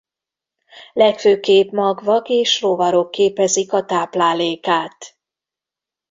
[0.93, 5.17] Legfőképp magvak és rovarok képezik a táplálékát.